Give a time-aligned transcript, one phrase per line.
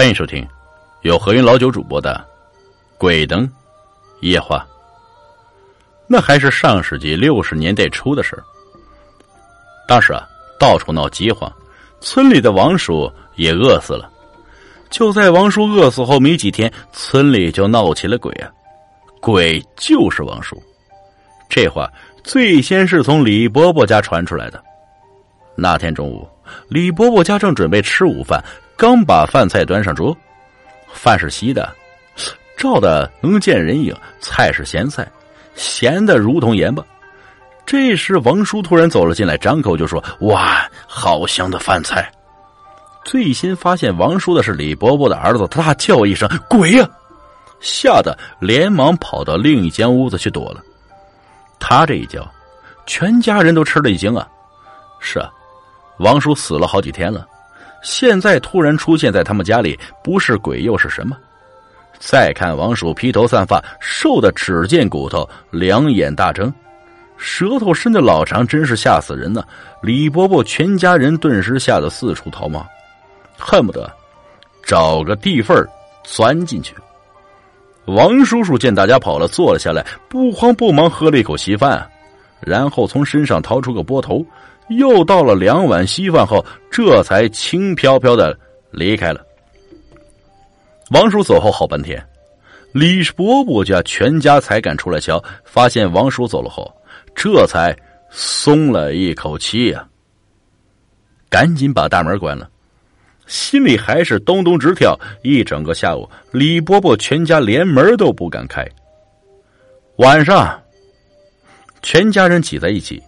[0.00, 0.48] 欢迎收听
[1.02, 2.26] 由何云老九主播的
[2.96, 3.46] 《鬼灯
[4.20, 4.56] 夜话》。
[6.06, 8.42] 那还是上世纪六十年代初的事儿。
[9.86, 10.26] 当时啊，
[10.58, 11.52] 到处闹饥荒，
[12.00, 14.10] 村里的王叔也饿死了。
[14.88, 18.50] 就在王叔饿死后没几天，村里就闹起了鬼啊！
[19.20, 20.58] 鬼就是王叔。
[21.46, 21.86] 这话
[22.24, 24.64] 最先是从李伯伯家传出来的。
[25.54, 26.26] 那天中午，
[26.68, 28.42] 李伯伯家正准备吃午饭。
[28.80, 30.16] 刚把饭菜端上桌，
[30.90, 31.70] 饭是稀的，
[32.56, 35.06] 照的能见人影；菜是咸菜，
[35.54, 36.82] 咸的如同盐巴。
[37.66, 42.10] 这时，王叔突然走了进来，张口就说：“哇，好香的饭菜！”
[43.04, 46.88] 最先发现王叔的是李伯伯的儿子，他大叫一声：“鬼呀！”
[47.60, 50.62] 吓得连忙跑到另一间屋子去躲了。
[51.58, 52.26] 他这一叫，
[52.86, 54.26] 全家人都吃了一惊啊！
[55.00, 55.30] 是啊，
[55.98, 57.26] 王叔死了好几天了。
[57.82, 61.16] 现在突然出现在他们家里，不是鬼又是什么？
[61.98, 66.52] 再看王叔披头散发，瘦的只见骨头，两眼大睁，
[67.18, 69.44] 舌头伸的老长，真是吓死人呢！
[69.82, 72.66] 李伯伯全家人顿时吓得四处逃亡，
[73.38, 73.90] 恨不得
[74.62, 75.66] 找个地缝
[76.02, 76.74] 钻进去。
[77.86, 81.86] 王叔叔见大家跑了，坐了下来，不慌不忙喝了一口稀饭，
[82.40, 84.24] 然后从身上掏出个钵头。
[84.70, 88.38] 又倒了两碗稀饭后，这才轻飘飘的
[88.70, 89.24] 离开了。
[90.90, 92.04] 王叔走后好半天，
[92.72, 96.72] 李伯伯家全家才敢出来瞧，发现王叔走了后，
[97.14, 97.76] 这才
[98.10, 99.86] 松了一口气呀。
[101.28, 102.48] 赶紧把大门关了，
[103.26, 104.98] 心里还是咚咚直跳。
[105.22, 108.66] 一整个下午，李伯伯全家连门都不敢开。
[109.96, 110.60] 晚上，
[111.82, 113.00] 全家人挤在一起，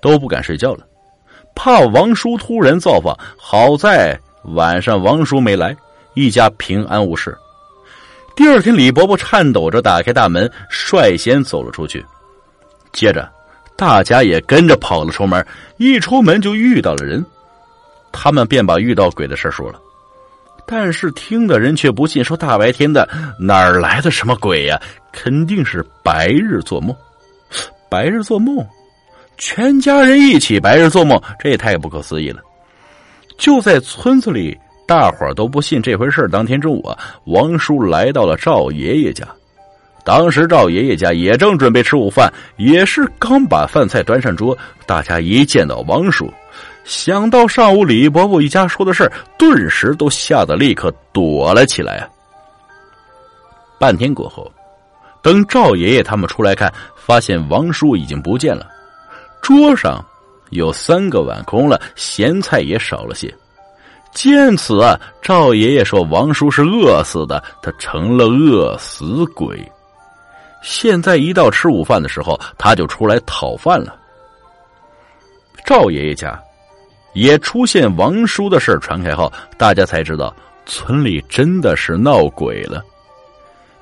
[0.00, 0.84] 都不敢睡觉了。
[1.58, 5.76] 怕王叔突然造访，好在晚上王叔没来，
[6.14, 7.36] 一家平安无事。
[8.36, 12.06] 第二天，李伯伯颤抖着打开大门，率先走了出去。
[12.92, 13.28] 接着，
[13.74, 15.44] 大家也跟着跑了出门。
[15.78, 17.26] 一出门就遇到了人，
[18.12, 19.80] 他们便把遇到鬼的事说了。
[20.64, 24.80] 但是听的人却不信，说大白天的哪儿来的什么鬼呀？
[25.10, 26.94] 肯定是白日做梦。
[27.90, 28.64] 白日做梦。
[29.38, 32.42] 全家人一起白日做梦，这也太不可思议了。
[33.38, 39.24] 就在村子里，大伙儿都不信这回事当天中午啊，王叔来到了赵爷爷家。
[40.04, 44.56] 当时赵爷爷家也正准备吃午饭，也是刚把饭菜端上桌。
[44.86, 46.32] 大家一见到王叔，
[46.84, 52.08] 想到上午李伯伯一家说的事顿时都吓得立刻躲了起来啊。
[53.78, 54.50] 半天过后，
[55.22, 58.66] 等赵爷爷他们出来看，发现王叔已经不见了。
[59.48, 60.04] 桌上
[60.50, 63.34] 有三个碗空了，咸菜也少了些。
[64.12, 69.58] 见此啊，赵爷爷说：“王叔是饿死的，他成了饿死鬼。
[70.62, 73.96] 现在一到吃午饭的时候，他就出来讨饭了。”
[75.64, 76.38] 赵爷爷家
[77.14, 80.30] 也出现王叔的事传开后，大家才知道
[80.66, 82.84] 村里真的是闹鬼了。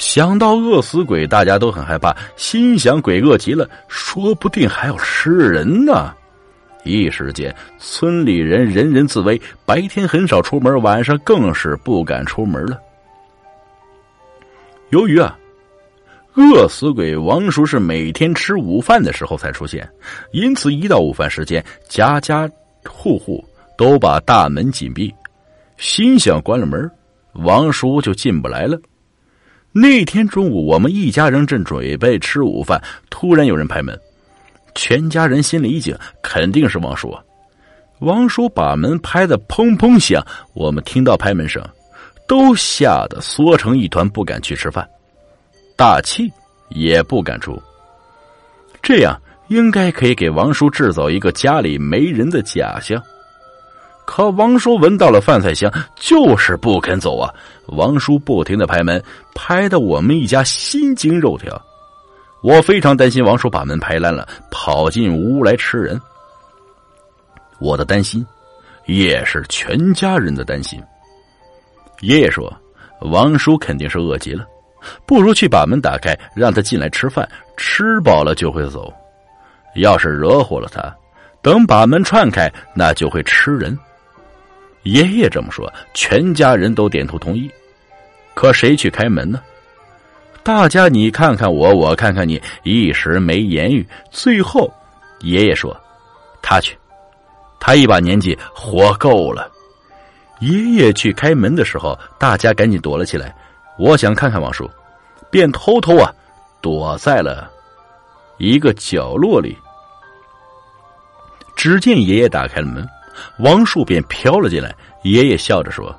[0.00, 6.14] 想到饿死鬼，大家都很害怕，心想鬼饿极了，说不定还要吃人呢。
[6.84, 12.80] 一时间，村里人人人自危，白天很少出门，晚上更是不敢出门了。
[14.88, 15.38] 由于啊，
[16.34, 19.86] 饿死鬼王叔是每天吃午饭的时候才出现，
[20.32, 22.48] 因此一到午饭时间，家家
[22.88, 23.44] 户户
[23.76, 25.14] 都把大门紧闭，
[25.76, 26.90] 心想关了门，
[27.34, 28.80] 王叔就进不来了。
[29.72, 33.96] 那天中午，我们一家人正准备吃午饭，突然有人拍门，
[34.74, 37.16] 全家人心里一惊，肯定是王叔。
[38.00, 41.62] 王叔把门拍的砰砰响，我们听到拍门声，
[42.26, 44.88] 都吓得缩成一团，不敢去吃饭，
[45.76, 46.28] 大气
[46.70, 47.60] 也不敢出。
[48.82, 49.16] 这样
[49.48, 53.00] 应该可以给王叔制造一个家里没人的假象。
[54.10, 57.32] 可王叔闻到了饭菜香，就是不肯走啊！
[57.68, 59.00] 王叔不停的拍门，
[59.36, 61.64] 拍的我们一家心惊肉跳。
[62.42, 65.98] 我非常担心王叔把门拍烂了，跑进屋来吃人。
[67.60, 68.26] 我的担心，
[68.86, 70.82] 也是全家人的担心。
[72.00, 72.52] 爷爷说，
[73.02, 74.44] 王叔肯定是饿极了，
[75.06, 78.92] 不如去把门打开，让他进来吃饭，吃饱了就会走。
[79.76, 80.92] 要是惹火了他，
[81.40, 83.78] 等把门串开，那就会吃人。
[84.82, 87.50] 爷爷这么说，全家人都点头同意。
[88.34, 89.40] 可谁去开门呢？
[90.42, 93.86] 大家你看看我，我看看你，一时没言语。
[94.10, 94.72] 最后，
[95.20, 95.78] 爷爷说
[96.40, 96.78] ：“他去，
[97.58, 99.50] 他一把年纪活够了。”
[100.40, 103.36] 爷爷去开门的时候，大家赶紧躲了起来。
[103.78, 104.68] 我想看看王叔，
[105.30, 106.10] 便偷偷啊
[106.62, 107.50] 躲在了
[108.38, 109.54] 一个角落里。
[111.54, 112.88] 只见爷爷打开了门，
[113.38, 114.74] 王叔便飘了进来。
[115.02, 115.94] 爷爷笑着说：“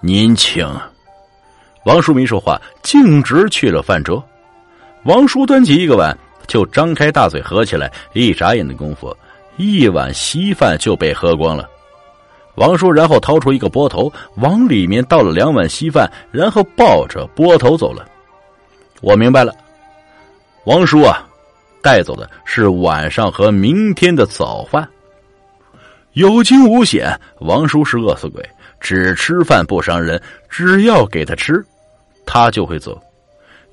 [0.00, 0.66] 您请。”
[1.84, 4.22] 王叔没说话，径直去了饭桌。
[5.04, 6.16] 王叔端起一个碗，
[6.46, 7.92] 就张开大嘴喝起来。
[8.12, 9.16] 一眨眼的功夫，
[9.56, 11.68] 一碗稀饭就被喝光了。
[12.56, 18.04] 王叔然后掏出一个钵头，往里面倒了两碗稀饭，然后抱着钵头走了。
[19.02, 19.54] 我明白了，
[20.64, 21.24] 王叔啊，
[21.82, 24.88] 带走的是晚上和明天的早饭。
[26.16, 28.42] 有惊无险，王叔是饿死鬼，
[28.80, 30.18] 只吃饭不伤人，
[30.48, 31.62] 只要给他吃。
[32.24, 32.98] 他就会走，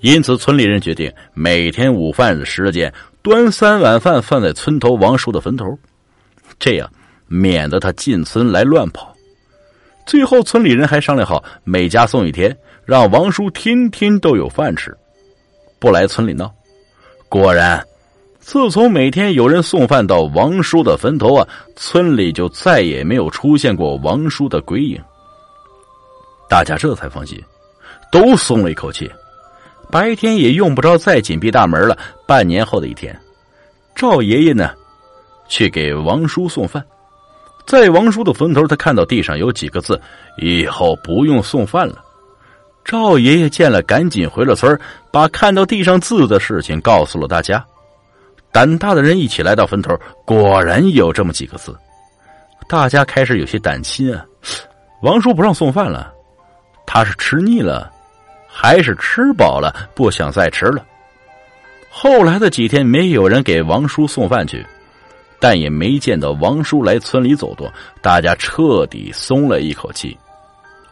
[0.02, 5.66] 因此村里人决定每天午饭的时间端三碗饭放在村头王叔的坟头，
[6.60, 6.92] 这样
[7.28, 9.16] 免得他进村来乱跑。
[10.06, 12.54] 最后，村里人还商量好，每家送一天，
[12.84, 14.94] 让王叔天天都有饭吃，
[15.80, 16.54] 不来村里闹。
[17.30, 17.82] 果然，
[18.44, 21.48] 自从每天有人送饭到王叔的坟头啊，
[21.78, 25.02] 村里就再也没有出现过王叔的鬼影。
[26.50, 27.42] 大家这才放心。
[28.12, 29.10] 都松了一口气，
[29.90, 31.98] 白天也用不着再紧闭大门了。
[32.28, 33.18] 半年后的一天，
[33.96, 34.70] 赵爷爷呢，
[35.48, 36.86] 去给王叔送饭，
[37.66, 40.00] 在王叔的坟头，他看到地上有几个字
[40.38, 42.04] ：“以后不用送饭了。”
[42.86, 44.80] 赵爷爷见了，赶紧回了村
[45.10, 47.66] 把看到地上字的事情告诉了大家。
[48.54, 51.76] 胆大的人一起来到坟头，果然有这么几个字。
[52.70, 54.24] 大家开始有些胆心啊，
[55.02, 56.14] 王叔不让送饭了，
[56.86, 57.92] 他是吃腻了。
[58.56, 60.86] 还是吃饱了，不想再吃了。
[61.90, 64.64] 后来的几天，没有人给王叔送饭去，
[65.40, 67.68] 但也没见到王叔来村里走动，
[68.00, 70.16] 大家彻底松了一口气。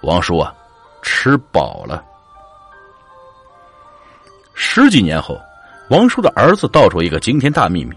[0.01, 0.51] 王叔啊，
[1.03, 2.03] 吃饱了。
[4.55, 5.39] 十几年后，
[5.91, 7.93] 王叔的儿子道出一个惊天大秘密：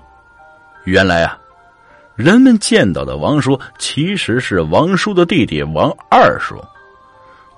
[0.82, 1.38] 原来啊，
[2.16, 6.60] 人们见到的王叔其实是王叔的弟弟王二叔。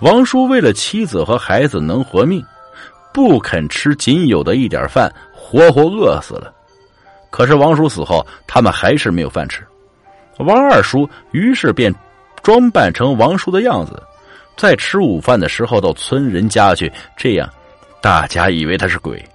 [0.01, 2.45] 王叔为了妻子和孩子能活命，
[3.15, 6.53] 不肯吃仅有的一点饭，活活饿死了。
[7.31, 9.67] 可是王叔死后，他们还是没有饭吃。
[10.41, 11.91] 王二叔于是便
[12.43, 14.03] 装扮成王叔的样子，
[14.55, 17.49] 在吃午饭的时候到村人家去，这样
[18.03, 19.27] 大家以为他是鬼，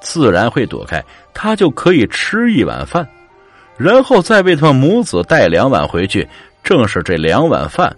[0.00, 3.06] 自然会躲开，他就可以吃一碗饭，
[3.76, 6.28] 然后再为他们母子带两碗回去。
[6.64, 7.96] 正是这两碗饭，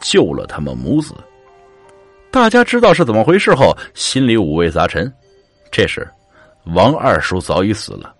[0.00, 1.14] 救了他们母子。
[2.30, 5.12] 大家知道是怎么回事后，心里五味杂陈。
[5.70, 6.08] 这时，
[6.74, 8.12] 王二叔早已死了，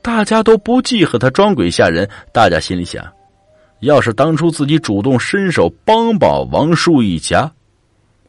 [0.00, 2.08] 大家都不记恨他装鬼吓人。
[2.32, 3.04] 大家心里想：
[3.80, 7.48] 要是当初自己主动伸手帮帮王叔一家，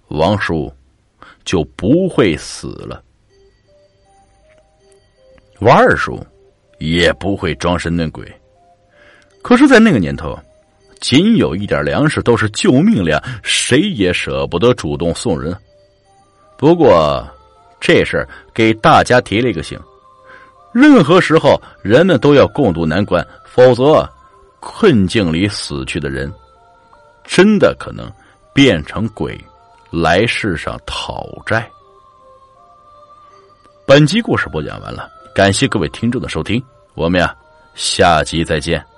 [0.10, 0.72] 王叔
[1.44, 3.02] 就不会死了，
[5.64, 6.24] 王二叔
[6.78, 8.24] 也不会装神弄鬼。
[9.42, 10.38] 可是，在那个年头。
[11.00, 15.54] 仅有一点粮食都是救命粮，谁也舍不得主动送人。
[16.58, 17.28] 不过，
[17.82, 19.78] 这事给大家提了一个醒：
[20.72, 24.10] 任何时候，人们都要共度难关，否则，
[24.62, 26.34] 困境里死去的人，
[27.26, 28.10] 真的可能
[28.54, 29.38] 变成鬼，
[29.92, 31.70] 来世上讨债。
[33.86, 36.64] 本集故事播讲完了，感谢各位听众的收听，
[36.94, 37.36] 我们呀，
[37.74, 38.93] 下集再见。